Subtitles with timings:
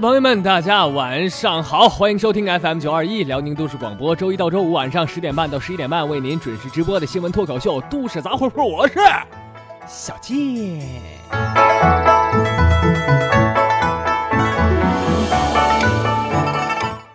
[0.00, 8.94] 朋友们，大家晚上好，欢迎收听 FM 九二一辽宁都市广播，周一到周五晚上十点半到十一点半为您准时直播的新闻脱口秀《都市杂货铺》，我是
[9.86, 10.36] 小健。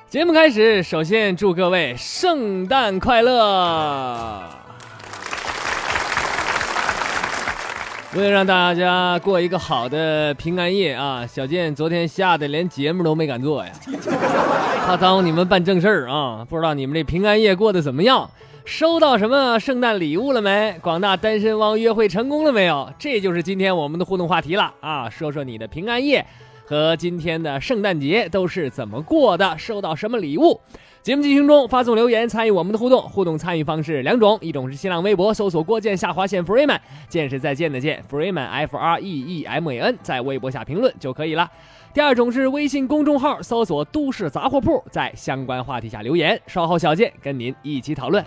[0.09, 4.60] 节目开始，首先祝各位圣诞快乐！
[8.13, 13.71] 为了让大家过一个好的平安夜啊，小健昨天吓得连节目都没敢做呀，
[14.85, 16.45] 怕耽误你们办正事儿啊！
[16.49, 18.29] 不知道你们这平安夜过得怎么样？
[18.65, 20.75] 收到什么圣诞礼物了没？
[20.81, 22.91] 广大单身汪约会成功了没有？
[22.99, 25.09] 这就是今天我们的互动话题了啊！
[25.09, 26.25] 说说你的平安夜
[26.65, 29.57] 和今天的圣诞节都是怎么过的？
[29.57, 30.59] 收到什么礼物？
[31.03, 33.01] 节目进行中，发送留言参与我们的互动。
[33.01, 36.77] 互动参与方式两种，一种是新浪微博搜索“郭建下划线 Freeman”，
[37.09, 41.49] 见是再见的见，Freeman F R E E M A N，在微博下评论就可以了。
[41.91, 48.23] 第二种是微信公众号搜索“都市杂货铺”，在相关话题下留言，稍后小健跟您一起讨论。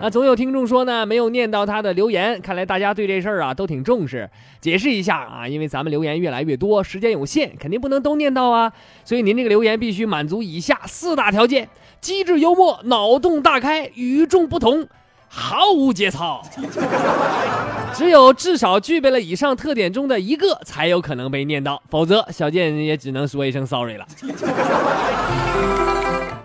[0.00, 4.30] 那总有听众说呢，没有念到他的留言，看来大家对这事儿啊都挺重视。
[4.60, 8.72] 解释一下啊，因为咱们留言越来越多，时间有限，肯定不能都念到啊，
[9.04, 11.68] 所以您这个留言必须满足以下四大条件：
[12.00, 14.86] 机智幽默、脑洞大开、与众不同、
[15.28, 16.42] 毫无节操。
[17.92, 24.06] 只有至少具备了以上特点中的一个，才有可能被念到，否则小贱也只能说一声 sorry 了。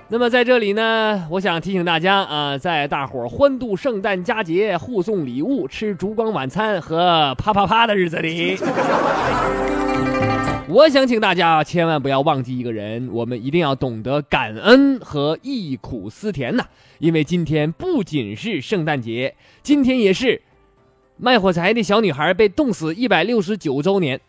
[0.08, 8.56] 那么在这里呢，我想提醒大家啊，在大伙儿欢度圣诞佳节、互送礼物、吃烛光晚餐和啪啪啪的日子里，
[10.67, 16.66] 我想请大家千万不要忘记一个人，我们一定要懂得感恩和忆苦思甜呐，
[16.97, 20.41] 因为今天不仅是圣诞节，今天也是
[21.17, 24.19] 卖火柴的小女孩被冻死一百六十九周年。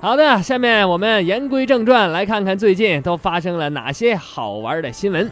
[0.00, 5.30] 好的，下面我们言归正传，来看看最近都发生了哪些好玩的新闻。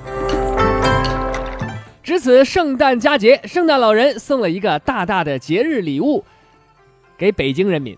[2.05, 6.25] 值此圣诞佳节，圣诞老人送了一个大大的节日礼物
[7.19, 7.97] 给北京人民。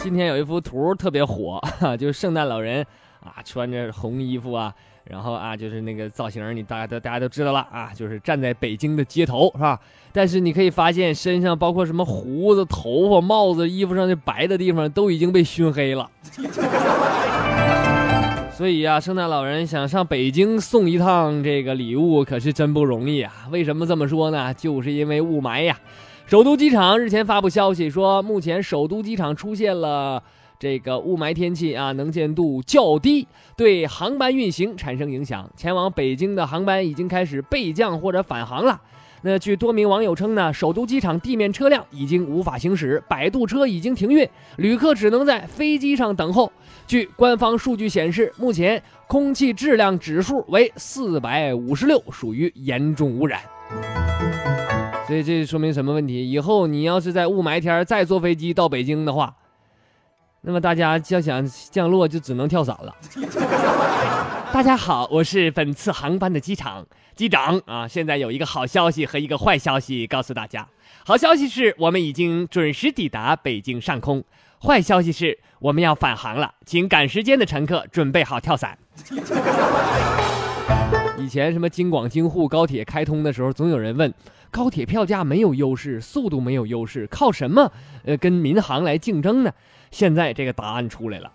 [0.00, 1.58] 今天有一幅图特别火，
[1.98, 2.84] 就是圣诞老人
[3.24, 4.72] 啊，穿着红衣服啊。
[5.04, 9.78] 然后啊，就是那个造型，你大家都大家都知道了啊，就是站在北京的街头，是吧？
[10.12, 16.10] 但是你可以发现，身上包括什么胡子、头发、帽子、衣服上的白的地方，都已经被熏黑了。
[18.52, 23.32] 所以呀，圣诞老人想上北京送一趟这个礼物，可是真不容易啊！
[23.50, 24.52] 为什么这么说呢？
[24.54, 25.78] 就是因为雾霾呀。
[26.26, 30.20] 首都机场日前发布消息说，目前首都机场出现了。
[30.58, 35.48] 这个雾霾天气啊，能见度较低，对航班运行产生影响。
[35.54, 38.80] 前往北京的航班已经开始备降或者返航了。
[39.22, 46.50] 那据多名网友称呢，首都机场地面车辆已经无法行驶，摆渡车已经停运，旅客只能在飞机上等候。
[46.88, 53.40] 据官方数据显示，目前空气质量指数为四百五十六，属于严重污染。
[55.06, 56.28] 所以这说明什么问题？
[56.30, 59.34] 以后你要是在雾霾天再坐飞机到北京的话。
[60.40, 62.94] 那么大家要想降落，就只能跳伞了。
[64.52, 67.86] 大家好，我是本次航班的机场机长啊。
[67.86, 70.66] 现在有一个好消息和一个坏消息告诉大家。
[71.04, 74.22] 好消息是我们已经准时抵达北京上空，
[74.60, 78.78] 坏消息是我们要返航了，请赶时间的乘客准备好跳伞。
[81.26, 84.14] 以前什么京广京沪高铁开通的时候，总有人问：
[84.48, 87.72] 高铁票价没有优势，速度没有优势，靠什么
[88.04, 89.50] 呃跟民航来竞争呢？
[89.90, 91.32] 现在这个答案出来了，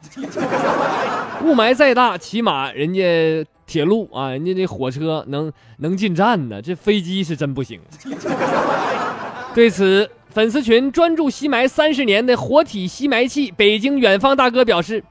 [1.44, 7.81] 雾霾再大，起码人家铁路啊，人家这火车能能进站呢，这飞机是真不行。
[9.53, 15.03] 对此，粉丝群专注吸霾三十年的活体吸霾器北京远方大哥表示：“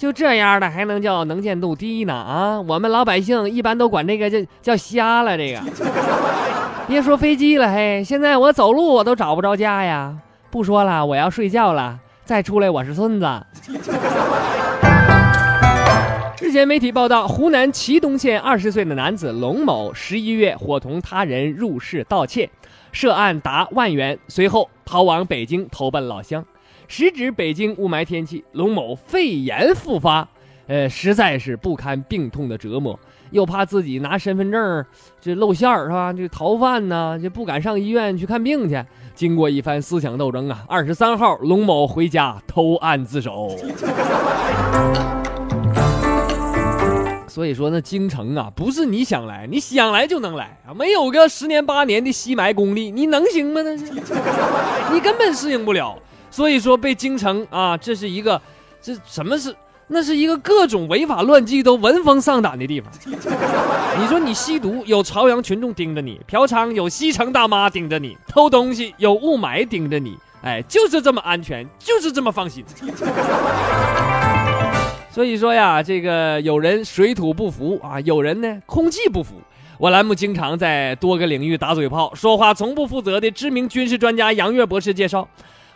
[0.00, 2.14] 就这样的还能叫能见度低呢？
[2.14, 5.36] 啊，我们老百姓一般都管这个叫叫瞎了。
[5.36, 5.60] 这个
[6.88, 10.16] 别说飞机了，嘿，现在我走路我都找不着家呀。
[10.50, 13.28] 不说了，我要睡觉了。”再出来，我是孙子。
[16.40, 22.48] 日前，媒体报道，湖南祁东县二十岁的男子龙某，十一月伙同他人入室盗窃，
[22.90, 26.42] 涉案达万元，随后逃往北京投奔老乡。
[26.90, 30.28] 时值北京雾霾天气，龙某肺炎复发，
[30.66, 32.98] 呃，实在是不堪病痛的折磨，
[33.30, 34.84] 又怕自己拿身份证
[35.20, 36.12] 这露馅儿是吧？
[36.12, 38.84] 这逃犯呢，就不敢上医院去看病去。
[39.14, 43.56] 经过一番思想斗争啊，二十三号，龙某回家投案自首。
[47.28, 50.74] 所以说，那京城啊，不是你想来，你想来就能来啊！
[50.74, 53.62] 没有个十年八年的吸霾功力，你能行吗？
[53.62, 53.84] 那是，
[54.92, 55.96] 你根本适应不了。
[56.30, 58.40] 所以说被京城啊，这是一个，
[58.80, 59.54] 这什么是？
[59.92, 62.88] 那是一个各种违法乱纪都闻风丧胆的地方。
[63.98, 72.64] 你说你吸毒有朝阳群众盯着你，嫖娼有西城大妈盯着你，偷东西有雾霾盯着你，哎，就是这么安全，就是这么放心。
[75.10, 79.42] 所以说呀，这个有人水土不服啊，有人呢空气不服。
[79.76, 85.26] 我栏目经常在多个领域打嘴炮，说话从不负责的知名军事专家杨岳博士介绍。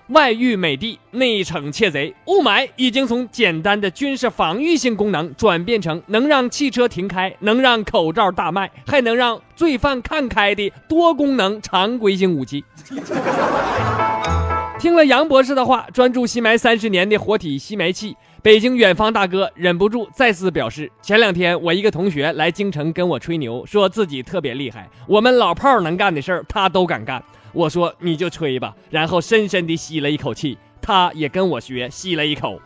[0.09, 2.15] 外御美帝，内惩窃贼。
[2.27, 12.63] 雾霾已经从简单的军事防御性功能转变成能让汽车停开、能让口罩大卖、还能让罪犯看开的多功能常规性武器。
[14.79, 27.25] 听了杨博士的话，专注吸霾三十年的活体吸霾器，北京远方大哥忍不住再次表示：前两天我一个同学来京城跟我吹牛，说自己特别厉害，我们老炮儿能干的事儿他都敢干。
[27.55, 32.61] 我说你就吹吧，然后深深地吸了一口气，他也跟我学吸了一口。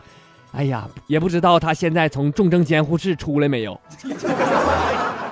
[0.51, 3.79] 哎呀，也不知道他现在从重症监护室出来没有。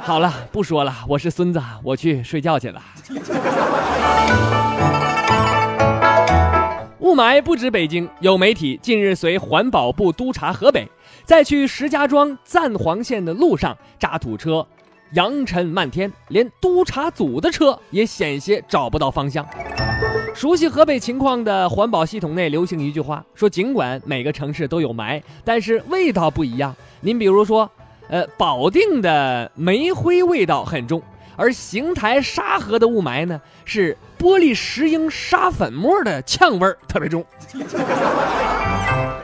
[0.01, 2.79] 好了，不说了，我是孙子，我去睡觉去了。
[6.99, 10.87] 雾霾不止北京，有媒体近日随环保部督查河北，
[11.25, 14.67] 在去石家庄暂黄县的路上渣土车。
[15.13, 19.45] 扬尘漫天，连督查组的车也险些找不到方向。
[20.33, 26.75] 熟悉河北情况的环保系统内流行一句话，说尽管每个城市都有霾，但是味道不一样。
[27.01, 27.69] 您比如说，
[28.09, 31.01] 呃，保定的煤灰味道很重，
[31.35, 37.25] 而邢台沙河的雾霾呢，是玻璃石英沙粉末的呛味儿特别重。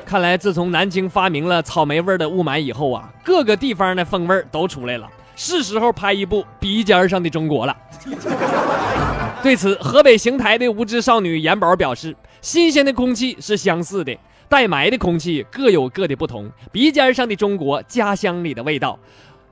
[0.06, 5.08] 看来自从南京发明了草莓味的雾霾以后啊，各个地方的风味都出来了。
[5.36, 7.76] 是时候拍一部《鼻尖上的中国》了。
[9.42, 16.50] 对此，河北邢台的无知少女严宝表示：“新鲜的空气是相似的，带霾的空气各有各的不同。
[16.72, 18.98] 鼻尖上的中国，家乡里的味道。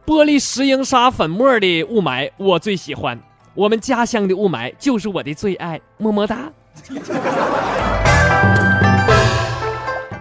[0.05, 3.19] 玻璃石英砂粉末的雾霾，我最喜欢。
[3.53, 5.79] 我们家乡的雾霾就是我的最爱。
[5.97, 6.51] 么么哒。”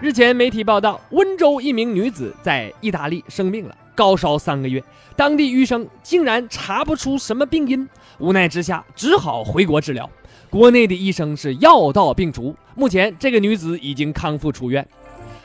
[0.03, 3.75] 日前，媒体报道，温州一名女子在意大利生病了。
[4.01, 4.83] 高烧三个月，
[5.15, 7.87] 当地医生竟然查不出什么病因，
[8.19, 10.09] 无奈之下只好回国治疗。
[10.49, 14.89] 国内的医生是药到病除，目前这个女子已经康复出院。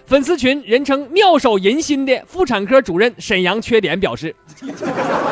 [0.06, 4.34] 粉丝群人称“妙手银心”的妇产科主任沈阳缺点表示：“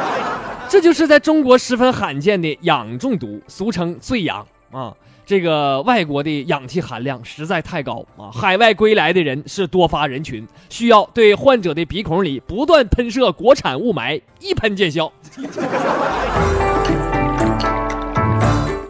[0.67, 4.93] 这就是在中国十分罕见的氧中毒，俗称 醉氧啊。”
[5.25, 8.29] 这个外国的氧气含量实在太高啊！
[8.33, 15.09] 海外归来的人是多发人群，需要对患者的鼻孔里不断喷射国产雾霾，一喷见效。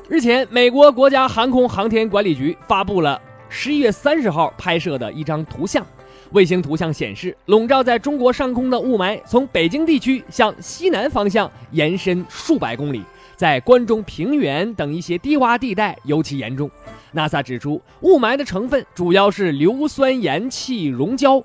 [0.09, 5.85] 日前，美国国家航空航天管理局发布了十一月三十号拍摄的一张图像，
[6.31, 13.03] 卫星图像显示，笼罩在中国上空的雾霾从北京地区向西南方向延伸数百公里。
[13.35, 16.69] 在关中平原等一些低洼地带尤其严重。
[17.13, 21.43] NASA 指出，雾霾的成分主要是硫酸盐气溶胶，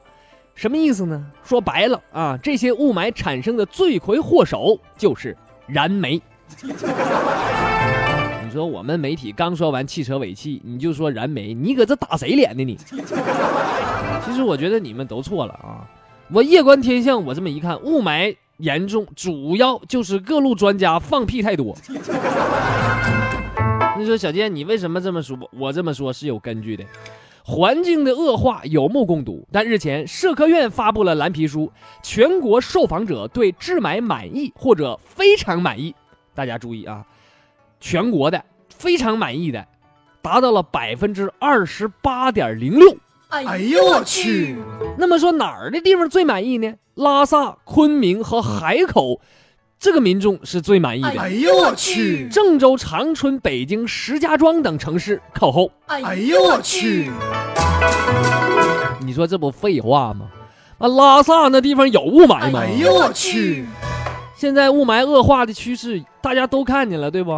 [0.55, 1.25] 什么意思呢？
[1.43, 6.21] 说白了啊，这些雾霾产生的罪魁祸首就是燃煤。
[8.45, 12.65] 你说我们媒体刚说完汽车尾气，你就说燃煤，你搁这打谁脸呢？
[12.65, 12.79] 你？
[14.25, 15.87] 其实我觉得你们都错了啊！
[16.33, 18.35] 我夜观天象，我这么一看，雾霾。
[18.59, 21.77] 严重，主要就是各路专家放屁太多。
[23.99, 25.37] 你说小健，你为什么这么说？
[25.53, 26.85] 我这么说是有根据的。
[27.43, 31.73] 环境的恶化有目共睹，但日前社科院发布了蓝皮书，
[32.03, 35.95] 全国受访者对治霾满意或者非常满意。
[36.35, 37.07] 大家注意啊，
[37.81, 39.67] 全国的非常满意的
[40.21, 42.95] 达到了百分之二十八点零六。
[43.31, 44.57] 哎呦我去！
[44.97, 46.75] 那么说哪儿的地方最满意呢？
[46.99, 49.21] 拉萨、昆明和海口，
[49.79, 51.09] 这个民众是最满意的。
[51.09, 52.29] 哎呦我去！
[52.29, 55.71] 郑州、长春、北京、石家庄等城市靠后。
[55.87, 57.09] 哎呦我去！
[59.01, 60.27] 你说这不废话吗？
[60.79, 62.63] 啊，拉萨那地方有雾霾吗？
[62.65, 63.65] 哎呦我去！
[64.37, 67.33] 现在雾霾恶化的趋势大家都看见了，对不？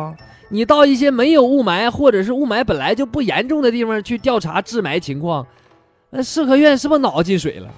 [0.49, 5.47] 你到一些没有雾霾或者是雾霾本来就不严重的地方去调查治霾情况。
[6.09, 7.69] 那社科院是不是脑子进水了？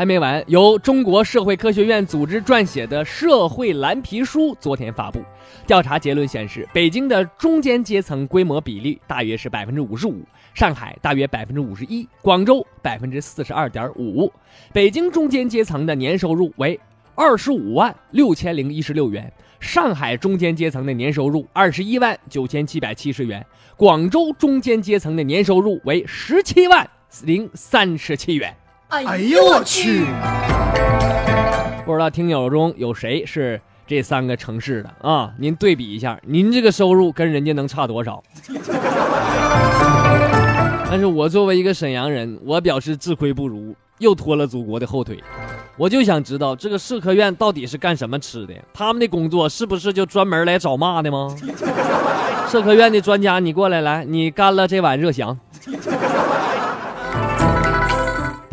[0.00, 5.22] 还没完，由中国社会科学院组织撰写的社会蓝皮书昨天发布。
[5.66, 10.22] 调查结论显示，北京的中间阶层规模比例大约是百分之五十五，
[10.54, 14.32] 上海大约百分之五十一，广州百分之四十二点五。
[14.72, 16.80] 北京中间阶层的年收入为
[17.14, 19.30] 二十五万六千零一十六元。
[19.60, 23.44] 上海中间阶层的年收入二十一万九千七百七十元，
[23.76, 26.88] 广州中间阶层的年收入为十七万
[27.24, 28.56] 零三十七元。
[28.90, 30.04] 哎呦我去！
[31.86, 35.32] 不知道听友中有谁是这三个城市的啊？
[35.38, 38.20] 您对比一下，您这个收入跟人家能差多少？
[40.90, 45.22] 但是我作为一个沈阳人，我表示自愧不如，又拖了祖国的后腿。
[45.76, 48.54] 我就想知道这个社科院到底是干什么吃的？
[48.74, 51.32] 他们的工作是不是就专门来找骂的吗？
[52.48, 55.38] 社科院的专家，你过来来，你干了这碗热翔。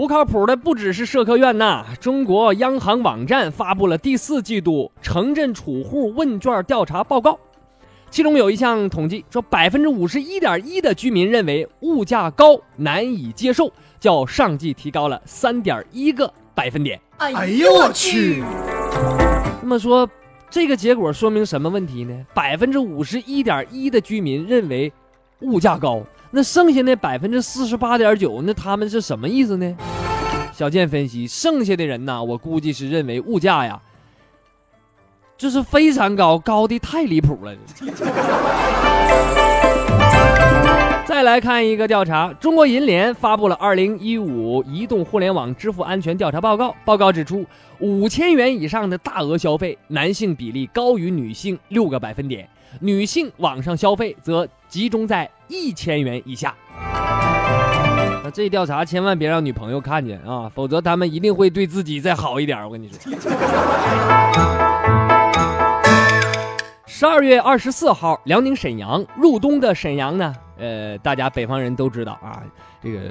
[0.07, 7.37] 不靠谱的不只是社科院呐，中国央行网站发布了第四季度城镇储户问卷调查报告，
[8.09, 16.97] 其中有一项统计说，百分之五十一点一的居民认为物价高难以接受，较上季提高了三点一个百分点。
[17.17, 18.41] 哎呦我去！
[19.61, 20.09] 那么说，
[20.49, 22.25] 这个结果说明什么问题呢？
[22.33, 24.89] 百分之五十一点一的居民认为
[25.41, 26.01] 物价高。
[26.31, 29.75] 那剩下那百分之四十八点九，那他们是什么意思呢？
[30.53, 33.79] 小健分析，剩下的人呢，我估计是认为物价呀，
[35.37, 37.55] 就是非常高，高的太离谱了。
[41.05, 46.75] 再来看一个调查，中国银联发布了二零一五移动互联网支付安全调查报告。
[46.83, 47.45] 报告指出，
[47.79, 52.47] 五千元以上的大额消费，男性比例高于女性六个百分点，
[52.79, 56.53] 女性网上消费则集中在一千元以下。
[58.23, 62.63] 那这调查千万别让女朋友看见啊，否则他们一定会对自己再好一点。
[62.63, 62.97] 我跟你说。
[66.85, 70.35] 十二月二十四号，辽宁沈阳入冬的沈阳呢。
[70.57, 72.41] 呃，大家北方人都知道啊，
[72.81, 73.01] 这个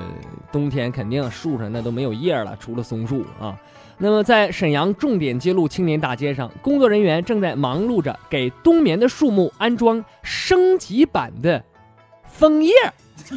[0.50, 3.56] 冬天肯定树上那都没有叶了，除了松树啊。
[3.98, 11.62] 那么在沈阳重点街路青年大街上，工作人员正在忙碌着给冬眠的树木安装升级版的
[12.24, 12.72] 枫叶。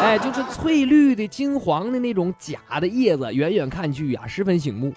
[0.00, 4.92] 哎，就是翠绿的、金黄的那种假的叶子，远远看去呀，十分醒目。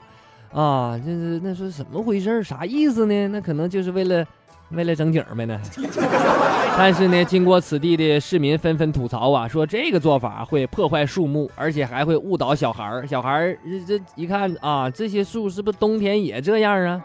[0.54, 2.42] 啊，这是那是怎么回事？
[2.44, 3.28] 啥意思呢？
[3.28, 4.26] 那可能就是为了。
[4.74, 5.60] 为了整景呗呢，
[6.78, 13.06] 但是呢，经过此地的市民纷纷吐槽啊，说这个做法会破坏树木，而且还会误导小孩儿。
[13.06, 17.02] 小孩儿这一看啊，这些树是不是冬天也这样啊？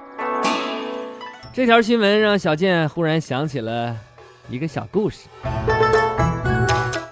[1.52, 3.96] 这条新闻让小健忽然想起了
[4.48, 5.26] 一个小故事。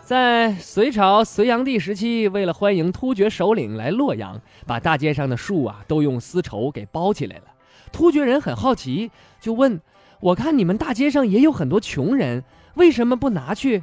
[0.05, 7.43] 在隋朝隋炀帝时期，为了欢迎突厥首领来洛阳，把大街上的树啊都用丝绸给包起来了。
[7.91, 9.81] 突厥人很好奇，就问。
[10.25, 12.43] 我看你们大街上也有很多穷人，
[12.77, 13.83] 为什么不拿去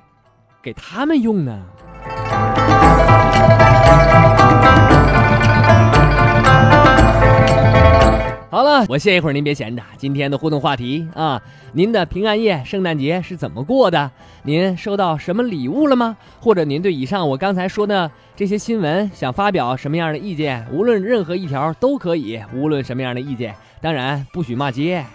[0.59, 1.61] 给他们用呢？
[8.49, 9.83] 好了，我歇一会儿，您别闲着。
[9.97, 11.39] 今天的互动话题啊，
[11.73, 14.09] 您的平安夜、圣诞节是怎么过的？
[14.41, 16.17] 您收到什么礼物了吗？
[16.39, 20.65] 或者您对以上我刚才说的这些新闻想发表什么样的意见？
[20.71, 25.05] 无论任何一条都可以，无论什么样的意见，当然不许骂街。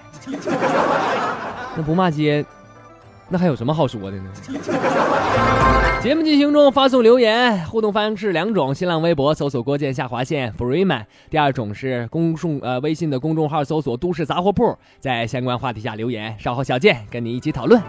[1.77, 2.45] 那不骂街，
[3.29, 4.31] 那还有什么好说的呢？
[6.03, 17.83] 节目进行中，发送留言互动方式两种：新浪微博搜索“郭建下划线 Freeman”，第二种是公众呃微信的公众号搜索“都市杂货铺”，在相关话题下留言，稍后小健跟你一起讨论。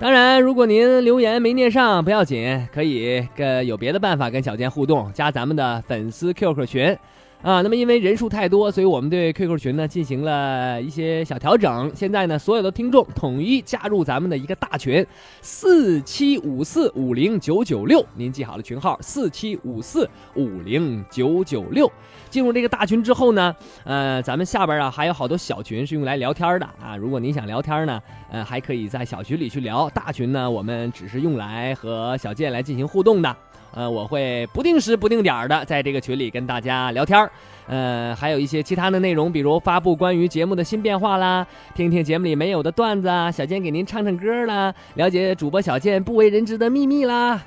[0.00, 6.98] 当然，如果您留言没念上不要紧，可以跟有别的办法跟小健互动，加咱们的粉丝 QQ 群。
[7.42, 11.92] 啊，那么因为人数太多，所以我们对 QQ 群呢进行了一些小调整。
[11.94, 15.06] 现在呢，所有的听众统一加入咱们的一个大群，
[15.42, 18.04] 四七五四五零九九六。
[18.16, 21.90] 您记好了群号，四七五四五零九九六。
[22.30, 26.96] 进入这个大群之后呢，呃，咱们下边啊还有好多小群是用来聊天的啊。
[26.96, 29.88] 如果您想聊天呢，呃，还可以在小群里去聊。
[29.90, 33.36] 大群呢，我们只是用来和小健来进行互动的。
[33.72, 37.30] 呃，我会不定时、不定点的在这个群里跟大家聊天儿，
[37.66, 47.42] 呃，还有一些其他的内容，比如发布关于节目的新变化啦，听听节目里没有的段子啊，小健给您唱唱歌啦，了解主播小健不为人知的秘密啦。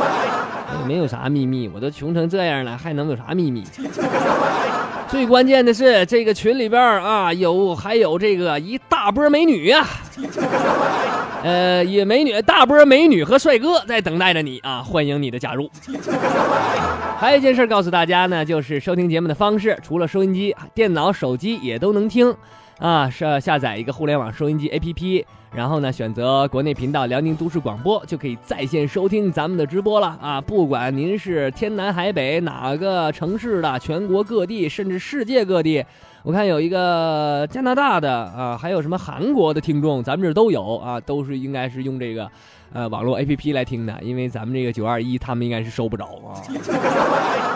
[0.86, 3.62] 没有啥秘密，我都穷成这样了，还能有啥秘密？
[5.12, 9.86] 最关键的是，这个群里边啊，有还有这个一大波美女呀。
[11.44, 14.80] 呃，也美女，大波美女和帅哥在等待着你啊！
[14.82, 15.70] 欢迎你的加入。
[17.18, 22.34] 还有一件事告诉大家呢，就是收听节目的方式，除了收音机、电脑、手机也都能听。
[22.78, 30.40] 啊，是下载一个互联网收音机 APP，然后呢选择国内频道辽宁都市广播，就可以在线收听咱们的直播了啊！
[30.40, 35.84] 不管您是天南海北哪个城市的，全国各地甚至世界各地，
[36.22, 42.30] 我看有一个加拿大的啊，还有什么韩国的听众，咱们这都有啊，都是应该是用这个
[42.72, 46.40] 呃网络 APP 来听的，因为咱们这个九二一他们应该是收不着啊。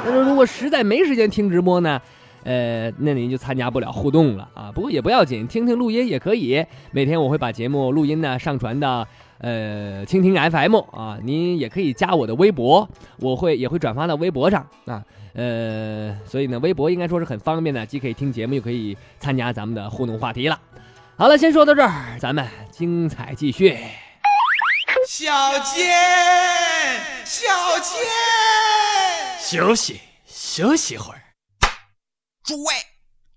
[0.05, 1.99] 但是如果实在没时间听直播呢？
[2.47, 4.71] 呃，那您就参加不了互动了啊。
[4.73, 6.65] 不过也不要紧，听听录音也可以。
[6.93, 9.05] 每天我会把节目录音呢上传到
[9.39, 11.19] 呃蜻蜓 FM 啊。
[11.25, 12.89] 您也可以加我的微博，
[13.19, 15.03] 我会也会转发到微博上啊。
[15.35, 20.59] 呃，所以呢，微博应该说是很方便的，既可以听节目，又可以参加咱们的互动话题了。
[21.17, 23.77] 好了，先说到这儿，咱们精彩继续。
[25.09, 25.91] 小健，
[27.25, 27.49] 小
[27.81, 28.07] 健，
[29.41, 31.26] 休息休息会儿。
[32.47, 32.73] 诸位，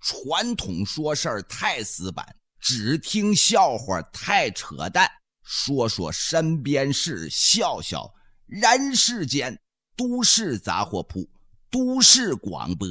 [0.01, 5.09] 传统说事儿太死板，只听笑话太扯淡。
[5.43, 8.13] 说说身边事，笑笑
[8.45, 9.59] 人世间。
[9.95, 11.27] 都市杂货铺，
[11.71, 12.87] 都市广播，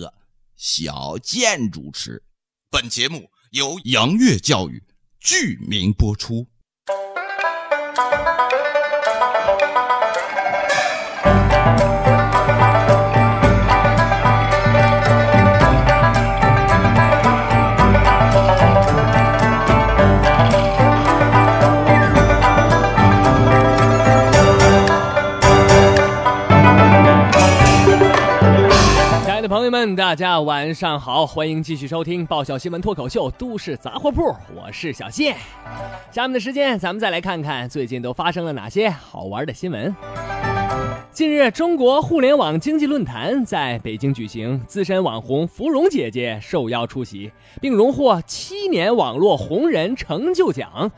[0.57, 2.21] 小健主持。
[2.69, 4.83] 本节目由杨乐教育
[5.21, 6.49] 剧名播出。
[29.49, 34.21] 朋友们，大家晚上好，欢迎继续收听爆笑新闻脱口秀《都市杂货铺》，
[34.55, 35.35] 我是小谢。
[36.13, 39.95] 下面的时间，咱们再来看看最近都发生了哪些好玩的新闻。
[41.11, 50.93] 近日，中国互联网经济论坛在北京举行，资深网红芙蓉姐姐受邀出席，并荣获七年网络红人成就奖。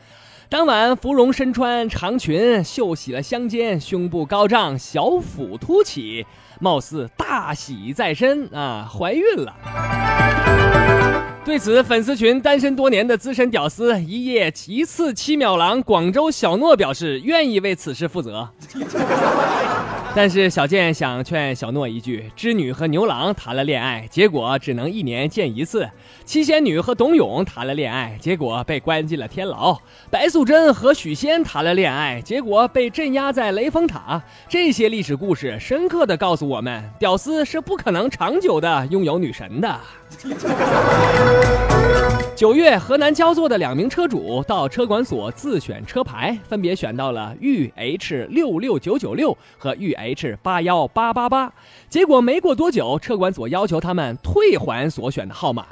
[0.49, 6.25] 当晚，芙蓉身穿长裙，秀起了香肩，胸部高涨，小腹凸起。
[6.61, 11.00] 貌似大喜在身啊，怀孕了。
[11.43, 18.47] 对此，粉丝群单身多年的资深屌丝一夜一次七秒郎广州小诺表示愿意为此事负责。
[20.13, 25.85] 但是小健想劝小诺一句：织女和牛郎谈了恋爱，结果只能一年见一次；
[26.25, 29.73] 七仙女和董永谈了恋爱，结果被关进了天牢；
[30.09, 34.21] 白素贞和许仙谈了恋爱，结果被镇压在雷峰塔。
[34.49, 39.79] 这些历史故事深刻的告诉我们，屌丝是不可能长久的拥有女神的。
[42.35, 51.53] 九月，河南焦作的两名车主到车管所自选车牌，分别选到了豫 H 六六九九六和豫 H 八幺八八八。
[51.87, 55.67] 结果没过多久，车管所要求他们退还所选的号码，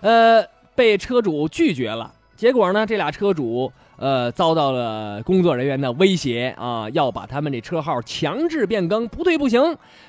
[0.00, 0.44] 呃，
[0.76, 2.12] 被车主拒绝了。
[2.36, 3.72] 结果呢，这俩车主。
[4.02, 9.62] 呃，遭到了工作人员的威胁啊，要把他们这车号强制变更，不退不行。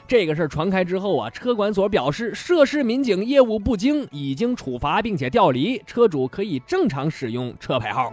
[0.07, 8.11] 这个事儿传开之后啊，车管所表示，涉事民警业务不精，已经处罚并且调离，车主可以正常使用车牌号。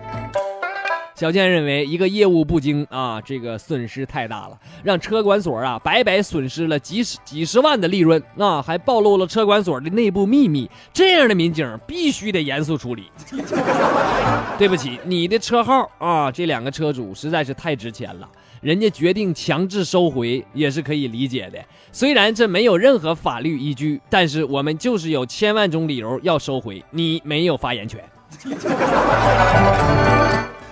[1.21, 10.71] 小健认为，一个业务不精啊，这个损失太大了，让车管所啊白白损失了几十几十万的利润啊，还暴露了车管所的内部秘密。
[10.95, 13.11] 这样的民警必须得严肃处理。
[14.57, 18.27] 对不起，你的车号啊，这两个车主实在是太值钱了，
[18.63, 21.59] 人家决定强制收回也是可以理解的。
[21.93, 28.03] 虽然这没有任何法律依据，但是我们就是有千万种理由要收回，你没有发言权。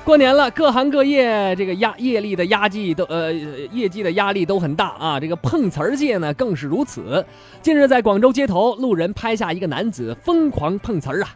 [0.08, 5.20] 过年了，各行各业这个压业力的压绩都呃业绩的压力都很大啊。
[5.20, 7.22] 这个碰瓷儿界呢更是如此。
[7.60, 11.28] 近日在广州街头，路人拍下一个男子疯狂碰瓷儿啊，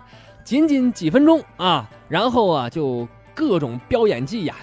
[0.43, 4.55] 仅仅几分钟啊，然后啊就各种飙演技呀，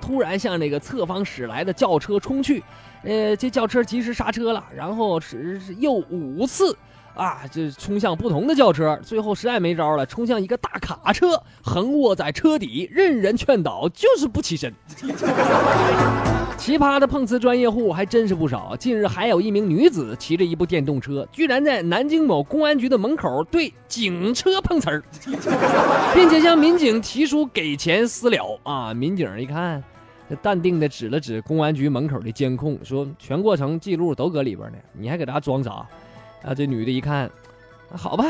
[0.00, 2.64] 突然向那个侧方驶来的轿车冲去，
[3.02, 6.74] 呃，这轿车及时刹车了，然后是又五次。
[7.18, 14.72] 啊，这冲向不同的轿车，最后实在没招了，冲向一个大卡车，横卧在车底，任人劝导，就是不起身。
[16.56, 18.76] 奇葩的碰瓷专业户还真是不少。
[18.76, 25.02] 近日还有一名女子骑着一部电动车，居然在南京某公安局的门口对警车碰瓷儿，
[26.14, 28.60] 并且向民警提出给钱私了。
[28.62, 29.82] 啊，民警一看，
[30.40, 35.84] 淡定的指了指公安局门口的监控，说全过程记录都搁里边呢，你还搁这装啥？
[36.42, 37.30] 啊，这女的一看，
[37.90, 38.24] 好吧，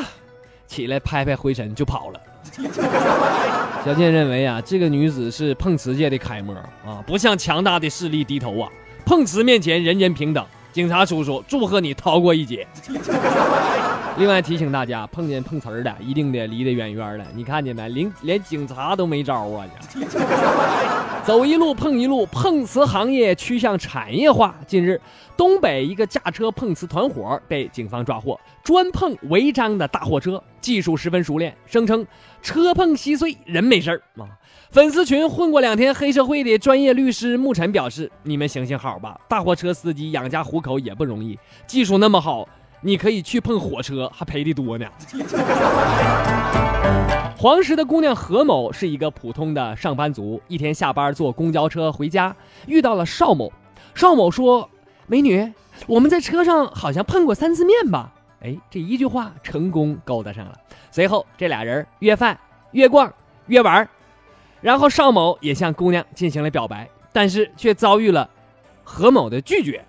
[0.67, 2.21] 起来拍拍灰尘就跑了。
[3.85, 8.71] 小健认为啊，这个女子是碰瓷界的楷模啊，不向强大的势力低头啊，
[9.05, 10.45] 碰瓷面前人人平等。
[10.79, 12.65] 警察叔叔，祝贺你逃过一劫。
[14.17, 17.27] 另外提醒大家，碰见碰瓷儿的，一定得离得远远的。
[17.35, 17.89] 你看见没？
[17.89, 19.67] 连连警察都没招啊！
[21.27, 24.55] 走一路碰一路，碰瓷行业趋向产业化。
[24.69, 25.01] 近日，
[25.37, 32.07] 东北一个驾车碰瓷团伙被警方抓获，专碰违章的大货车，技术十分熟练，声称
[32.41, 34.31] 车碰稀碎，人没事儿啊。
[34.71, 42.47] 粉丝群混过两天黑社会的专业律师沐晨表示：“你们行行好吧，大货车司机养家糊口也不容易，技术那么好，
[42.83, 44.87] 你可以去碰火车，还赔的多呢。
[47.35, 53.51] ”黄石的姑娘何某是一个普通的上班族，一天下班坐公交车回家，遇到了邵某。
[53.95, 54.69] 邵某说
[55.09, 55.51] ：“美女，
[55.87, 58.13] 我们在车上好像碰过三次面吧？”
[58.45, 60.53] 哎，这一句话成功勾搭上了。
[60.91, 62.39] 随后，这俩人约饭、
[62.73, 63.11] 约逛、
[63.47, 63.89] 约玩
[64.61, 68.29] 然后邵某也向姑娘进行了表白，但是却遭遇了
[68.83, 69.85] 何某的拒绝。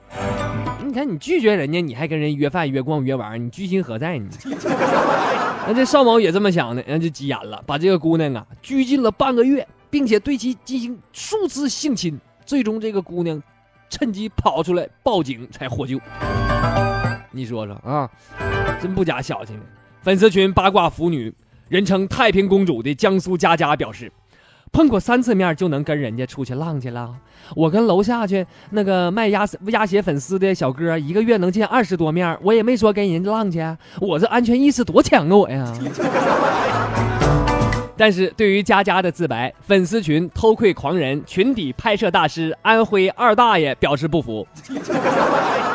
[0.86, 4.30] 你看，你拒绝人家，你还跟人约饭、约逛、约玩，你居心何在呢？
[5.68, 13.42] 那这邵某也这么想的，那就急眼了，把这个姑娘啊拘禁了半个月，并且对其进行数次性侵，最终这个姑娘
[13.90, 16.00] 趁机跑出来报警才获救。
[17.32, 18.10] 你说说啊，
[18.82, 19.62] 真不假小气呢！
[20.02, 21.32] 粉丝群八卦腐女，
[21.68, 24.12] 人称太平公主的江苏佳佳表示，
[24.72, 27.14] 碰过三次面就能跟人家出去浪去了。
[27.56, 33.60] 我跟楼下去那个卖鸭鸭血粉丝的小哥，一个月能见二十多面，我也没说跟人家浪去。
[34.00, 35.74] 我这安全意识多强啊，我呀！
[37.98, 44.48] 但是对于佳佳的自白，粉丝群偷窥狂人、群底拍摄大师安徽二大爷表示不服。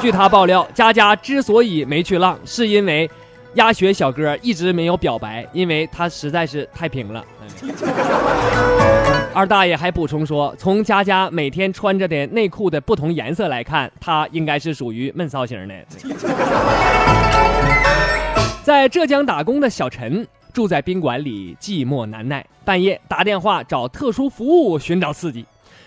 [0.01, 3.11] 据他爆料，佳佳之所以没去浪，是因为
[3.55, 7.25] 鸭血小哥一直没有表白，因为他实在是太平了。
[9.33, 15.75] 二大爷还补充说，从佳佳每天穿着的内裤的不同颜色来看，她应该是属于闷骚型的。
[18.63, 25.45] 在浙江打工的小陈住在宾馆里，寂寞难耐，半夜打电话找特殊服务寻找刺激，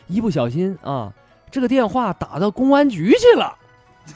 [0.07, 1.11] 一不小心啊，
[1.49, 3.55] 这个电话打到公安局去了。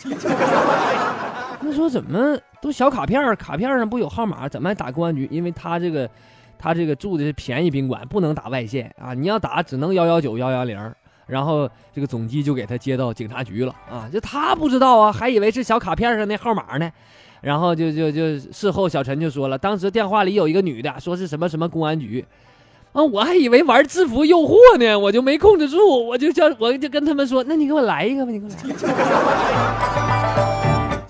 [1.62, 5.28] 那说怎么都小卡片，卡片上不有号码，怎么还打公安局？
[5.32, 6.08] 因为他这个。
[6.64, 9.16] 他这个住的是便宜宾馆，不能打外线啊！
[9.16, 10.94] 你要打，只能幺幺九幺幺零，
[11.26, 14.08] 然后这个总机就给他接到警察局了啊！
[14.14, 16.92] 就他不知道啊，还以为是小卡片上那号码呢，
[17.42, 22.24] 然后就就就事后小陈就说了，当时电话里有一个女的说是什么什么公安局，
[22.92, 28.58] 啊，我还以为玩制服诱惑呢，我就没控制住，我就叫我就跟他们说，那你给我来一个吧，你给我来。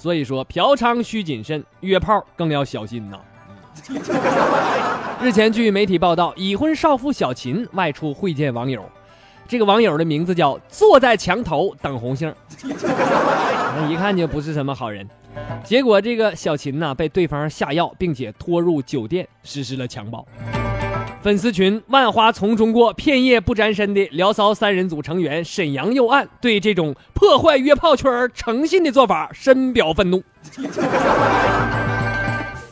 [0.01, 3.19] 所以说，嫖娼需谨慎，约炮更要小心呐。
[5.21, 8.83] 日前，据媒体报道，已婚少妇小琴外出会见网友，
[9.47, 12.33] 这个网友的名字叫“坐在墙头等红杏”，
[13.87, 15.07] 一看就不是什么好人。
[15.63, 20.25] 结果，这个小琴呢被对方下药，并且拖入酒店实施了强暴。
[21.21, 30.23] 粉丝群万花丛中过，片叶不沾身的聊骚三人组成员沈阳右岸对这种破坏约炮圈诚信的做法深表愤怒。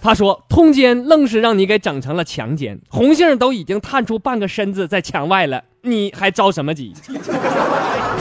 [0.02, 6.92] 他说：“通奸愣是让你给整成了强奸，红杏都已经探出半个身子在墙外了，你还着什么急？”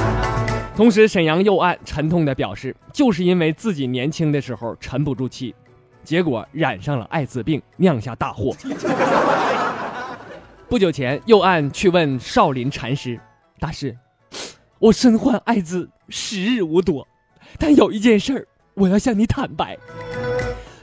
[0.77, 5.55] 同时，沈阳右岸沉痛地表示，就是因为自己年轻的时候沉不住气，
[6.05, 8.55] 结果染上了艾滋病，酿下大祸。
[10.69, 13.19] 不久前，又岸去问少林禅师
[13.59, 13.97] ：“大师，
[14.79, 17.09] 我身患艾滋，时日无多，
[17.59, 19.79] 但有一件事儿，我要向你坦白，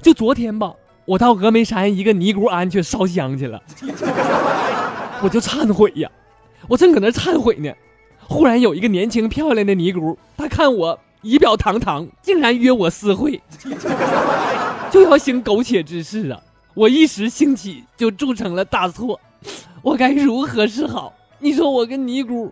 [0.02, 0.74] 就昨天吧。”
[1.06, 3.62] 我到峨眉山一个尼姑庵去烧香去了，
[5.22, 6.10] 我就忏悔呀，
[6.68, 7.72] 我正搁那忏悔呢，
[8.22, 13.40] 忽然有一个年轻漂亮的尼姑，她看我仪表堂堂，竟然约我私会，
[14.90, 16.42] 就要行苟且之事啊！
[16.74, 19.22] 我一时兴起就铸成了大错，
[19.86, 21.14] 我该如何是好？
[21.38, 22.52] 你说我跟尼姑，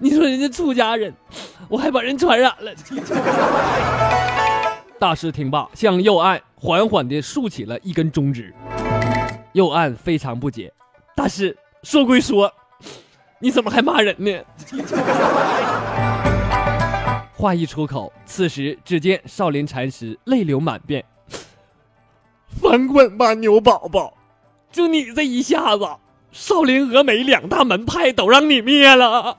[0.00, 1.12] 你说人家出家人，
[1.68, 2.72] 我还把人传染了。
[4.98, 8.54] 大师听罢，向右岸缓缓地竖起了一根中指。
[9.52, 10.72] 右岸非常不解
[11.14, 12.50] ：“大师，说归说，
[13.38, 14.32] 你怎么还骂人呢？”
[17.36, 21.04] 话一出口，此时只见少林禅师泪流满面
[22.62, 24.14] ：“翻滚吧，牛宝宝！
[24.70, 25.86] 就你这一下子，
[26.32, 29.36] 少林、峨眉两大门派都让你灭了。”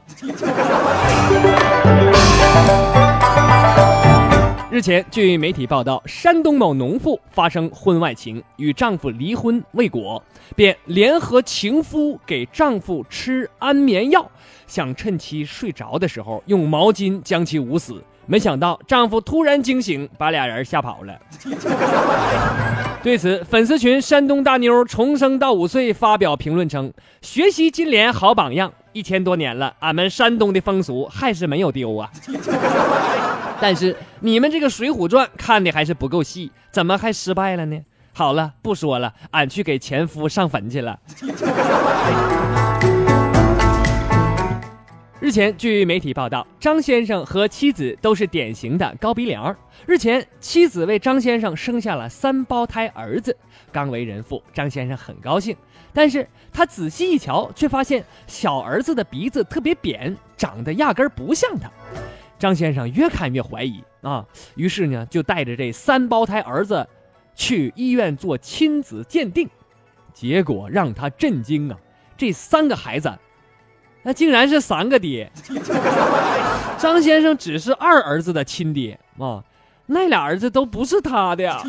[4.69, 10.23] 日前，据媒体报道，山东某农妇发生婚外情，与丈夫离婚未果，
[10.55, 14.29] 便联合情夫给丈夫吃安眠药，
[14.67, 21.13] 想趁其睡着的时候用毛巾将其捂死，没想到丈夫突然惊醒，把俩人吓跑了。
[23.03, 32.09] 对此，粉丝群山东大妞重生到五岁发表评论称：“学习金莲好榜样，一千多年了，俺们山东的风俗还是没有丢啊。
[33.59, 37.77] 但是你们这个《水浒传》看的还是不够细，怎么还失败了呢？
[38.13, 40.97] 好了，不说了，俺去给前夫上坟去了。”
[45.23, 49.55] 日前，据媒体报道，张先生和妻子都是典型的高鼻梁。
[49.85, 53.33] 日前，妻子为张先生生下了三胞胎儿子，
[53.71, 55.55] 刚为人父，张先生很高兴。
[55.93, 61.71] 但是他仔细一瞧，却发现小儿子的鼻子特别扁，长得压根儿不像他。
[62.37, 66.85] 张先生越看越怀疑啊，于是呢，就带着这三胞胎儿子
[67.33, 69.49] 去医院做亲子鉴定，
[70.13, 71.79] 结果让他震惊啊！
[72.17, 73.09] 这三个孩子。
[74.03, 75.31] 那竟然是三个爹，
[76.77, 79.41] 张先生只是二儿子的亲爹啊，
[79.85, 81.43] 那俩儿子都不是他的。
[81.43, 81.63] 呀。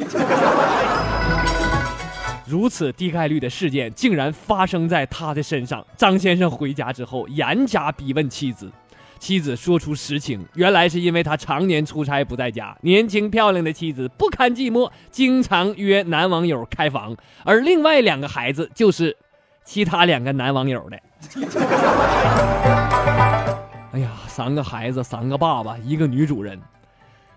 [2.46, 5.84] 如此低概率的事件竟然发生在他的身上。
[5.96, 8.70] 张先生回家之后严加逼问妻子，
[9.18, 19.16] 妻子说出实情，原来是因为他常年出差不在家，年轻漂亮的妻子不堪寂寞，经常约男网友开房，而另外两个孩子就是
[19.64, 20.98] 其他两个男网友的。
[23.92, 26.60] 哎呀，三个孩子，三个爸爸，一个女主人，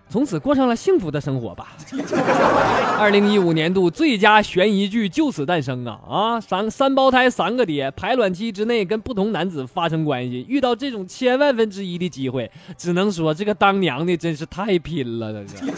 [0.08, 1.76] 从此过上了幸福的生活吧。
[2.98, 6.40] 二零一五年度最佳悬疑剧就此诞生啊啊！
[6.40, 15.72] 三三胞胎，三个爹，排卵期之内跟不同男子发生关系，遇到这种千万分之一的机会，只能说这个当娘的真是太拼了，这个。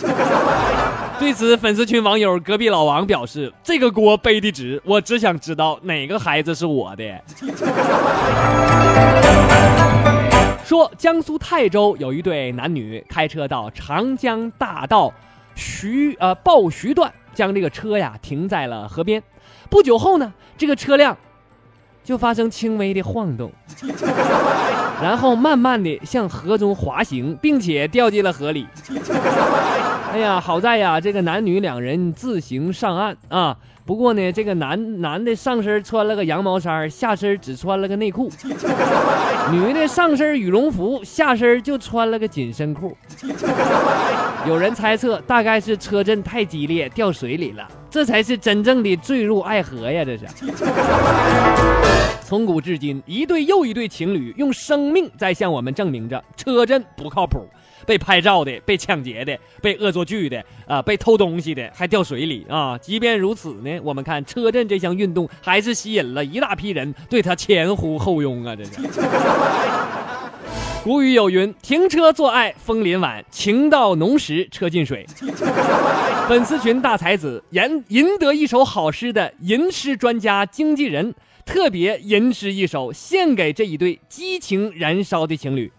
[1.20, 7.04] 对此，粉丝群网友隔壁老王表示：“这个锅背的值，我只想知道哪个孩子是我的。”
[10.70, 15.12] 说江苏泰州有一对男女开车到长江大道
[15.56, 19.20] 徐呃鲍徐段，将这个车呀停在了河边。
[19.68, 21.18] 不久后呢，这个车辆
[22.04, 23.50] 就发生轻微的晃动，
[25.02, 28.64] 然后慢慢的向河中滑行，并且掉进了河里。
[30.12, 33.56] 哎呀，好在呀，这个男女两人自行上岸啊。
[33.86, 38.28] 不过呢，这个男男的上身穿了个羊毛衫，下身只穿了个内裤；
[39.52, 42.96] 女的上身羽绒服，下身就穿了个紧身裤。
[44.46, 50.04] 有人猜测，大概是车震太激烈掉水里了，这才是真正的坠入爱河呀！
[50.04, 50.26] 这是。
[52.22, 57.46] 从古至今，一对又一对情侣用生命在向我们证明着车震不靠谱。
[57.86, 62.78] 被拍照的、被抢劫的、被恶作剧的啊、被偷东西的，还掉水里啊！
[62.78, 68.56] 即便如此呢，我们看车震这项运动还是吸引了一大批人对他前呼后拥啊！
[68.56, 68.70] 这是。
[70.82, 75.06] 古语有云：“停车坐爱枫林晚，情到浓时车进水。”
[76.26, 81.14] 粉丝群大才子赢赢得一首好诗的吟诗专家经纪人，
[81.44, 85.70] 特别吟诗一首，献给这一对激情燃烧的情侣。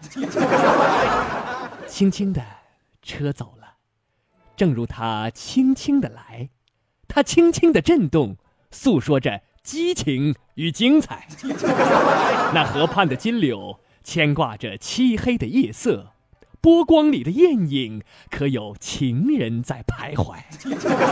[2.01, 2.43] 轻轻的，
[3.03, 3.75] 车走了，
[4.57, 6.49] 正如它轻轻的来，
[7.07, 8.37] 它轻轻的震动，
[8.71, 11.27] 诉说着激情与精彩。
[12.55, 16.13] 那河畔的金柳牵挂着漆黑的夜色，
[16.59, 20.39] 波光里的艳影，可有情人在徘徊？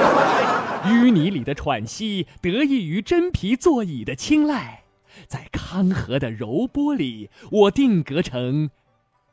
[0.89, 4.85] 淤泥里的喘息，得益于真皮座椅的青睐，
[5.27, 8.71] 在康河的柔波里，我定格成。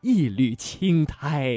[0.01, 1.53] 一缕青苔。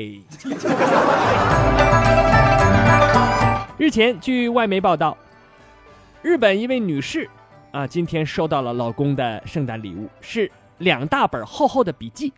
[3.78, 5.18] 日前，据外媒报道，
[6.22, 7.30] 日本一位女士
[7.72, 10.50] 啊，今天收到了老公的圣诞礼物，是
[10.80, 12.32] 两大本厚厚的笔记。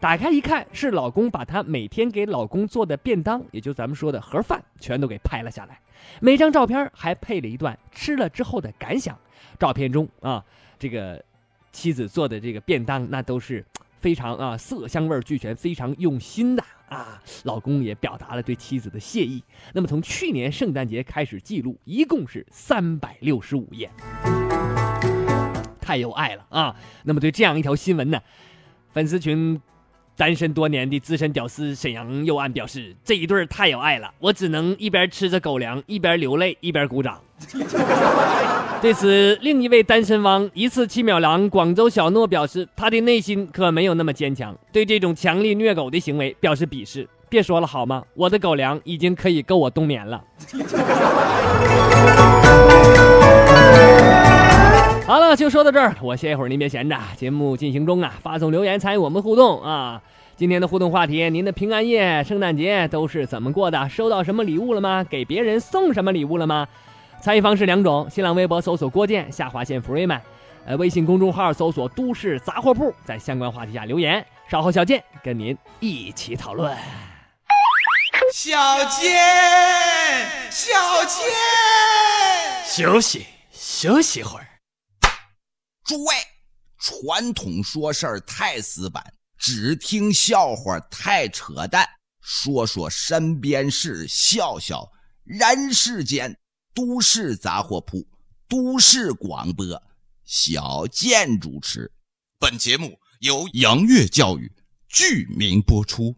[0.00, 5.80] 打开一看，是老公把她每天给老公做的便当，也就咱们说的盒饭，全都给拍了下来。
[6.20, 9.18] 每张照片还配了一段吃了之后的感想。
[9.58, 10.44] 照片中啊，
[10.78, 11.20] 这个
[11.72, 13.64] 妻子做的这个便当，那都是。
[14.00, 17.20] 非常啊，色香味俱全，非常用心的啊！
[17.44, 19.42] 老公也表达了对妻子的谢意。
[19.72, 23.90] 那么从去年圣诞节开始记录，一共是三百六十五页，
[25.80, 26.76] 太有爱了啊！
[27.04, 28.20] 那么对这样一条新闻呢，
[28.92, 29.60] 粉丝群
[30.18, 37.20] 单身多年的资深屌丝沈阳右岸表示：这一对太有爱了，我只能一边吃着狗粮，一边流泪，一边鼓掌。
[38.82, 47.08] 对此，另一位单身汪一次七秒狼广州小诺表示，他的内心可没有那么坚强，对这种强力虐狗的行为表示鄙视。
[47.28, 48.02] 别说了好吗？
[48.14, 50.20] 我的狗粮已经可以够我冬眠了。
[55.08, 56.94] 好了，就说到这儿，我歇一会儿，您别闲着。
[57.16, 60.02] 节目进行中啊，发送留言参与我们互动啊。
[60.36, 63.88] 今天的互动话题，您的平安夜、圣诞节都是怎么过的？
[63.88, 65.02] 收到什么礼物了吗？
[65.08, 66.68] 给别人送什么礼物了吗？
[67.22, 70.20] 参与方式两种：新浪微博搜索郭建下划线福瑞曼，
[70.66, 74.22] 呃，微信公众号搜索都市杂货铺，在相关话题下留言。
[74.50, 76.76] 稍后小健跟您一起讨论。
[78.30, 78.58] 小
[78.90, 79.16] 健，
[80.50, 80.74] 小
[81.06, 81.32] 健，
[82.66, 84.44] 休息休息会儿。
[85.88, 86.14] 诸位，
[86.78, 89.02] 传统说事儿太死板，
[89.38, 91.88] 只听笑话太扯淡，
[92.20, 94.86] 说说身边事，笑笑
[95.24, 96.38] 人世间。
[96.74, 98.06] 都市杂货铺，
[98.46, 99.64] 都市广播，
[100.26, 101.90] 小健主持。
[102.38, 104.52] 本节目由杨乐教育
[104.90, 106.14] 剧名播出。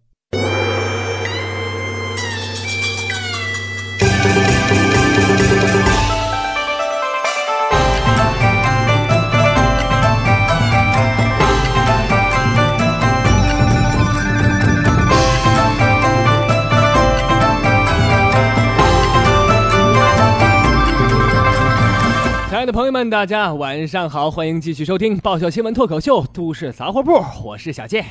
[22.60, 28.04] 亲爱的朋友们，大家晚上好，欢迎继续收听爆笑新闻脱口秀《都市杂货铺》，我是小健。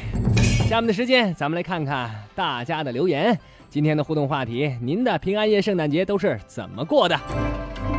[0.67, 3.37] 下面的时间，咱们来看看大家的留言。
[3.69, 7.15] 今天的互动话题：您的平安夜、圣诞节都是怎么过的？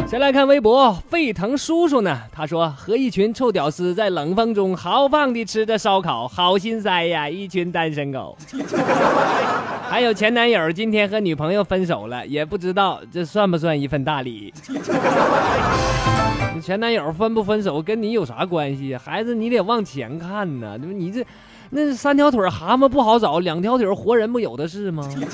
[0.06, 2.20] 先来看微博，沸腾叔叔呢？
[2.32, 7.28] 他说和一群臭屌丝在冷风中豪放地吃着烧烤，好心塞呀！
[7.28, 8.36] 一群单身狗。
[9.88, 14.52] 还有前男友今天和女朋友分手了，也不知道这算不算一份大礼。
[16.60, 18.96] 前男友分不分手跟你有啥关系？
[18.96, 20.76] 孩子，你得往前看呢。
[20.76, 21.24] 你这。
[21.72, 25.08] 那三条腿蛤蟆不好找，两条腿活人不有的是吗？
[25.14, 25.24] 你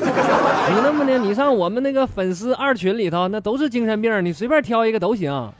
[0.83, 5.33] 那么的，你上我们那个粉丝二群里头，那都是精神病，你随便挑一个都行。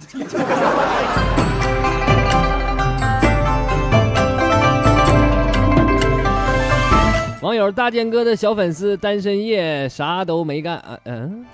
[7.41, 11.47] 网友大健哥的小粉丝单身夜啥都没干啊，嗯，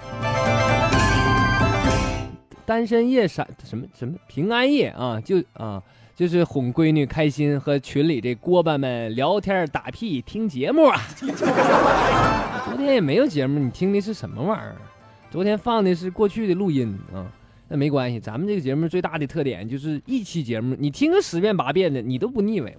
[2.66, 5.80] 单身夜啥什么什么平安夜啊，就啊。
[6.22, 11.00] 就是哄闺女开心，和群里这锅巴们聊天打屁听节目啊。
[12.64, 14.76] 昨天也没有节目，你听的是什么玩意儿？
[15.32, 17.26] 昨天放的是过去的录音啊。
[17.66, 22.72] 那没关系，咱们这个节目最大的特点就是一期节目你听个十遍八遍的，你都不腻歪。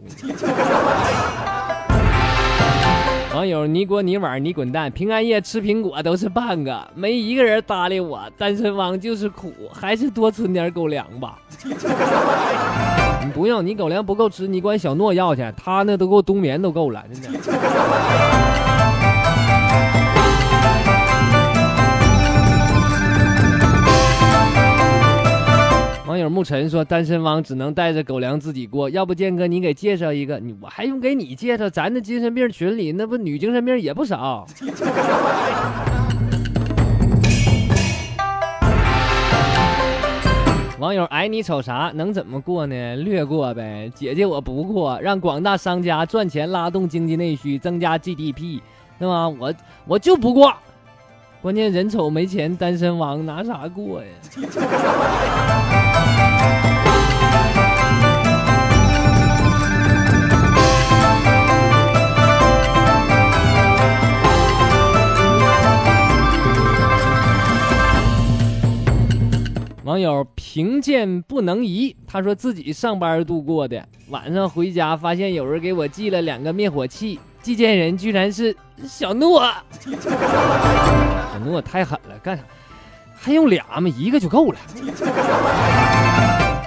[3.43, 8.21] 网友你滚你玩你滚蛋，平安夜吃苹果都是半个，没一个人搭理我。
[8.37, 11.37] 单身汪就是苦，还是多存点狗粮吧。
[11.61, 17.39] 你不用，你狗粮不够吃，你管小诺要去，他那都够冬眠都够了，真的。
[26.13, 30.39] 网友沐尘说：“单身汪只能带着狗粮自己过，要不建哥你给介绍一个？
[30.39, 31.67] 你我还用给你介绍？
[31.67, 34.45] 咱的精神病群里那不女精神病也不少。
[40.77, 41.91] ”网友哎，你瞅啥？
[41.95, 42.95] 能怎么过呢？
[42.97, 43.91] 略过呗。
[43.95, 48.61] 姐姐我不过，让广大商家赚钱，拉动经济内需，增加 GDP，
[48.99, 49.27] 对吗？
[49.27, 49.51] 我
[49.87, 50.53] 我就不过。
[51.43, 54.07] 关键人丑没钱，单身汪拿啥过呀？
[69.83, 77.19] 网友贫贱不能移，他说自己上班度过的，晚上回家发现有人给我寄了两个灭火器。
[77.43, 78.55] 寄件人居然是
[78.87, 79.43] 小诺，
[79.81, 82.43] 小诺太狠了，干啥
[83.13, 83.89] 还用俩吗？
[83.97, 84.57] 一个就够了。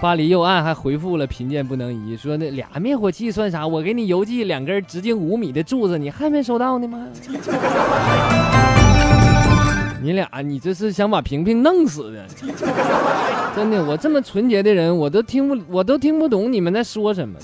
[0.03, 3.67] 巴黎右岸还回复了贫贱不能移，说那俩灭火器算啥？
[3.67, 7.07] 我给你邮寄两根直径五米的柱子，你还没收到呢吗？
[10.03, 12.27] 你俩，你这是想把萍萍弄死的？
[13.57, 17.39] 真的，我这么纯洁的人，我都听不，我都听不懂你们在说什么。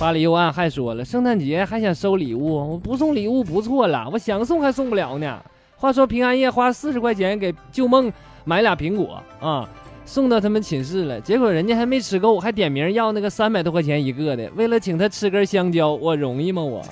[0.00, 5.38] 巴黎右岸还说了，圣诞节还想收礼物，我不送礼物不错了，我想送还送不了呢。
[5.76, 8.10] 话说平安夜花四十块钱给旧梦
[8.44, 9.68] 买俩苹果啊，
[10.06, 14.50] 送到他们寝室了，结果人家还没吃够，还点名要那个三百多块钱一个的。
[14.56, 16.62] 为了请他吃根香蕉，我容易吗？
[16.62, 16.82] 我？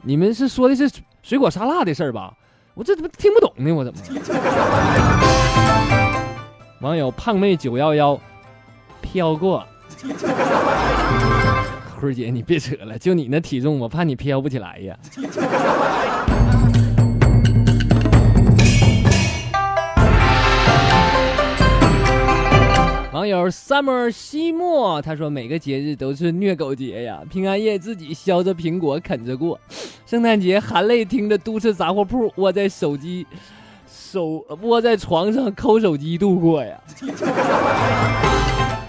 [0.00, 0.90] 你们是说的是
[1.22, 2.32] 水果沙拉的事儿吧？
[2.72, 3.70] 我这怎么听不懂呢？
[3.74, 4.00] 我怎么？
[6.80, 8.18] 网友胖妹九幺幺。
[9.16, 9.66] 飘过，
[11.98, 14.94] 辉儿姐，你别扯了，就你那体重，我怕你飘不起来呀。
[23.10, 29.58] 网友 summer 西莫他说每个节日都是虐狗节呀，平安夜自己削着苹果啃着过，
[30.04, 33.26] 圣诞节含泪听着都市杂货铺，窝在手机
[33.90, 36.78] 手窝在床上抠手机度过呀。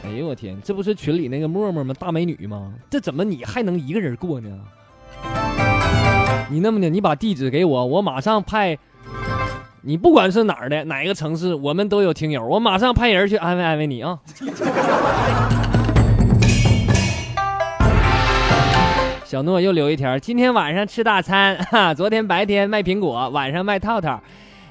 [0.08, 1.94] 哎呦我天，这不是群里那个默默吗？
[2.00, 2.72] 大美女吗？
[2.90, 4.50] 这怎么你还能一个人过呢？
[6.50, 8.78] 你那么的，你把地址给我，我马上派。
[9.82, 14.18] 你不管是哪儿的，哪个城市，我们都有听友，我马上派人去安慰安慰你啊。
[19.26, 24.24] 小诺又留一条，今天晚上吃大餐，哈，昨天白天卖苹果，晚上卖套套，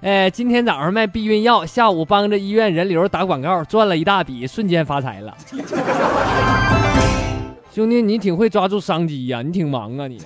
[0.03, 5.34] 哎，今天早上卖避孕药，下午帮着医院人流打广告，赚了一大笔，瞬间发财了。
[7.72, 10.20] 兄弟，你挺会抓住商机呀，你挺忙啊你。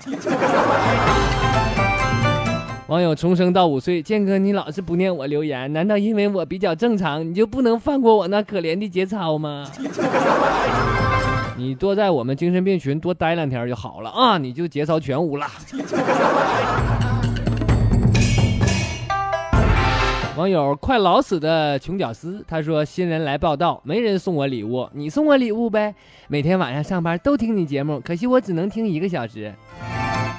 [2.88, 9.64] 网友重生到五岁，建哥，你老是不念我留言，难道因为我比较正常，你就不能放过我那可怜的节操吗？
[11.56, 15.46] 你多在我们精神病群多待两天就好了啊，你就节操全无了。
[20.40, 25.94] 网友快老死的穷屌丝，他说新人来报道，没人送我礼物，你送我礼物呗？
[26.28, 29.52] 每天晚上上班都听你节目，可惜我只能听一个小时。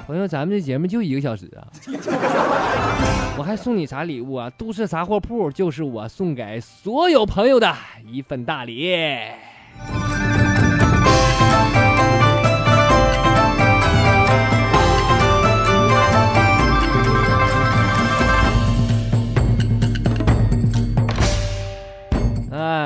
[0.07, 1.61] 朋友，咱们这节目就一个小时啊，
[3.37, 4.49] 我还送你啥礼物啊？
[4.57, 7.71] 都市杂货铺就是我送给所有朋友的
[8.11, 8.97] 一份大礼。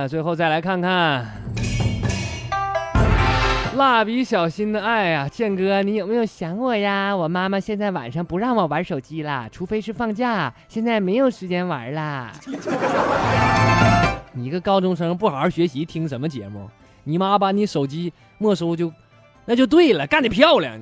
[0.08, 1.26] 最后再来看看。
[3.76, 7.14] 蜡笔小新的爱呀，建哥，你有没有想我呀？
[7.14, 12.32] 我妈妈现在晚上不让我玩手机了，除非是放假，现在没有时间玩啦。
[14.32, 16.70] 你一个高中生不好好学习，听什么节目？
[17.04, 18.92] 你妈把你手机没收就，
[19.44, 20.80] 那就对了，干得漂亮！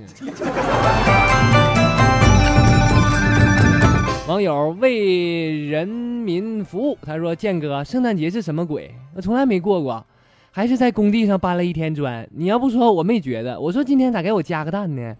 [4.33, 8.91] 网友为人民服务，他说：“建哥，圣诞节是什么鬼？
[9.15, 10.03] 我从来没过过。”
[10.49, 13.59] 还是在工地上搬了一天砖，你要不说我没觉得。
[13.59, 15.15] 我说今天咋给我加个蛋呢？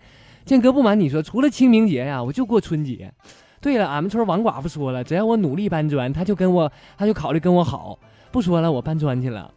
[0.46, 3.14] 建哥不瞒你说，除了清明节呀，我就过春节。
[3.62, 8.00] 对了，俺们村王寡妇说了，只要我努力搬砖，他就跟我，他就考虑跟我好。
[8.32, 9.54] 不说了，我搬砖去了。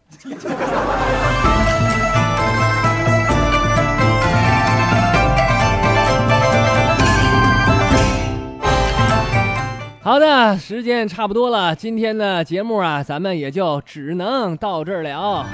[10.06, 15.44] 好的，时间差不多了，今天的节目啊，咱们也就只能到这儿了。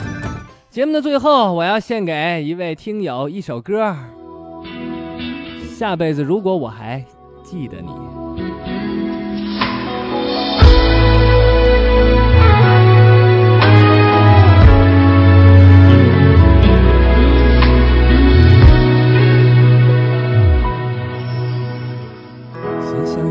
[0.68, 3.82] 节目的最后，我要献给一位听友一首歌，
[5.74, 7.02] 《下辈子如果我还
[7.42, 7.88] 记得你》。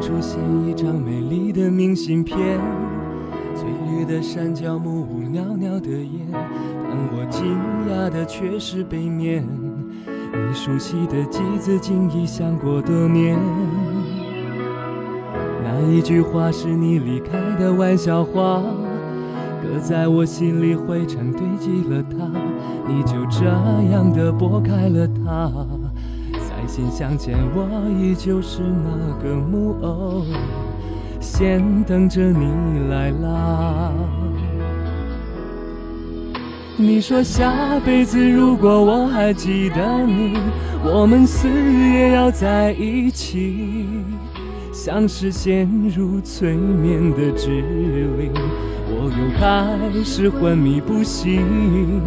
[0.01, 2.35] 出现一张美丽的明信片，
[3.55, 6.27] 翠绿的山脚木屋，袅袅的烟。
[6.31, 7.55] 但我惊
[7.87, 9.47] 讶的却是背面，
[10.07, 13.37] 你熟悉的机子竟已想过多年。
[15.63, 18.63] 那一句话是你离开的玩笑话，
[19.61, 22.27] 搁在我心里灰尘堆积了它，
[22.87, 23.45] 你就这
[23.91, 25.51] 样的拨开了它。
[26.71, 27.67] 心相见，我
[27.99, 30.23] 依旧是那个木偶。
[31.19, 33.91] 先等着你来啦。
[36.77, 40.37] 你说下辈子如果我还记得你，
[40.81, 43.85] 我们死也要在一起。
[44.71, 47.49] 像是陷入催眠的指
[48.17, 48.31] 令，
[48.87, 52.01] 我又开始昏迷不醒。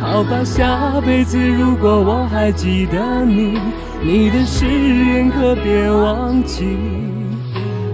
[0.00, 3.60] 好吧，下辈子如果我还记得你，
[4.02, 6.64] 你的誓言可别忘记。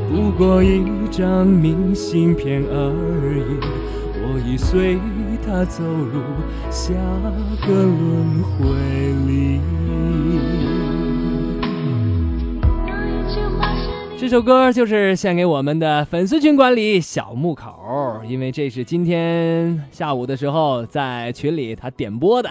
[0.09, 2.93] 不过一张明信片而
[3.37, 3.59] 已，
[4.23, 4.99] 我已随
[5.45, 6.23] 他走入
[6.71, 6.95] 下
[7.67, 8.65] 个轮回
[9.27, 9.61] 里。
[14.27, 22.51] 这首歌就是献给我们的粉丝群管理小木口，因为这是今天下午的时候在群里他点播的，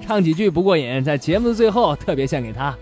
[0.00, 2.74] 唱几句不过瘾，在节目的最后特别献给他。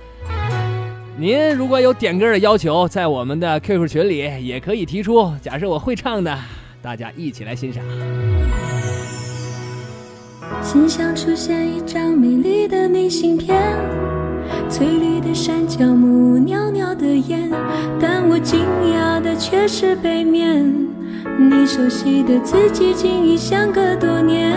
[1.19, 5.35] 您如果有点歌的要求，在我们的 QQ 群里也可以提出。
[5.43, 6.39] 假设我会唱的，
[6.81, 7.83] 大家一起来欣赏。
[10.63, 13.61] 心上出现一张美丽的明信片，
[14.69, 17.51] 翠绿的山脚木，袅袅的烟，
[18.01, 18.61] 但我惊
[18.95, 20.65] 讶的却是背面。
[21.39, 24.57] 你熟悉的自己，竟已相隔多年。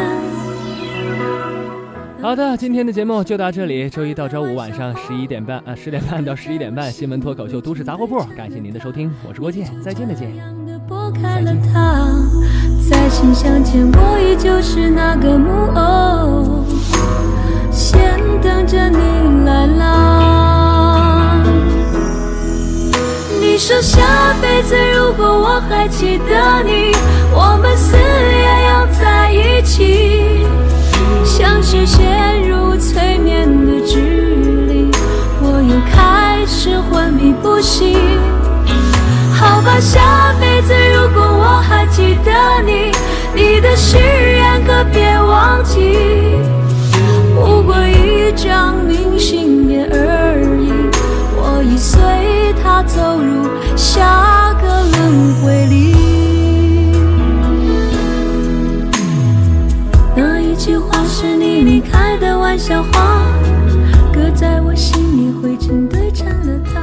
[2.22, 3.90] 好的，今天的节目就到这里。
[3.90, 10.30] 周一到周五晚上十一点半啊，十点半到十一点半，新闻脱口秀《都市杂货铺》，感谢您的收听，我是郭健，再见的见。
[10.88, 12.10] 拨开了它，
[12.90, 16.66] 再见，我依旧是那个木偶，
[17.80, 21.42] 先等着你来啦。
[23.40, 24.02] 你说下
[24.42, 26.92] 辈子如果我还记得你，
[27.32, 30.46] 我们死也要在一起。
[31.24, 33.96] 像是陷入催眠的指
[34.68, 34.92] 令，
[35.42, 37.98] 我又开始昏迷不醒。
[39.40, 42.92] 好吧，下辈子如果我还记得你，
[43.34, 45.98] 你的誓言可别忘记。
[47.50, 50.72] 不过一张明信片而已，
[51.36, 52.00] 我已随
[52.62, 55.96] 他走入下个轮回里。
[60.16, 63.24] 那一句话是你离开的玩笑话，
[64.14, 66.80] 搁在我心里灰尘堆成了塔，